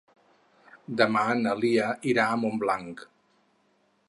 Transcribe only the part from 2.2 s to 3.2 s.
a Montblanc.